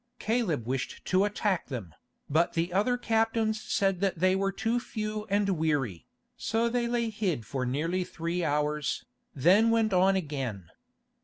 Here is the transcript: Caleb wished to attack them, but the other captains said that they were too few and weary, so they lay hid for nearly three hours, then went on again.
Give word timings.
Caleb 0.17 0.65
wished 0.65 1.05
to 1.05 1.25
attack 1.25 1.67
them, 1.67 1.93
but 2.27 2.53
the 2.53 2.73
other 2.73 2.97
captains 2.97 3.61
said 3.61 4.01
that 4.01 4.17
they 4.17 4.35
were 4.35 4.51
too 4.51 4.79
few 4.79 5.27
and 5.29 5.47
weary, 5.49 6.07
so 6.35 6.69
they 6.69 6.87
lay 6.87 7.11
hid 7.11 7.45
for 7.45 7.67
nearly 7.67 8.03
three 8.03 8.43
hours, 8.43 9.05
then 9.35 9.69
went 9.69 9.93
on 9.93 10.15
again. 10.15 10.71